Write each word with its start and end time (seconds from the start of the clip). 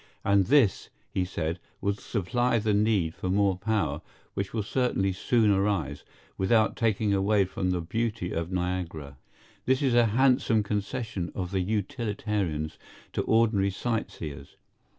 And 0.25 0.47
this, 0.47 0.89
he 1.11 1.23
said, 1.23 1.59
would 1.79 1.99
supply 1.99 2.57
the 2.57 2.73
need 2.73 3.13
for 3.13 3.29
more 3.29 3.55
power, 3.55 4.01
which 4.33 4.51
will 4.51 4.63
certainly 4.63 5.13
soon 5.13 5.51
arise, 5.51 6.03
without 6.39 6.75
taking 6.75 7.13
away 7.13 7.45
from 7.45 7.69
the 7.69 7.81
beauty 7.81 8.31
of 8.31 8.51
Niagara. 8.51 9.17
This 9.67 9.83
is 9.83 9.93
a 9.93 10.07
handsome 10.07 10.63
concession 10.63 11.31
of 11.35 11.51
the 11.51 11.59
utilitarians 11.61 12.79
to 13.13 13.21
ordinary 13.21 13.69
sight 13.69 14.09
seers. 14.09 14.57